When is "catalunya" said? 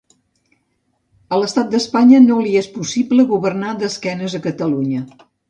4.49-5.05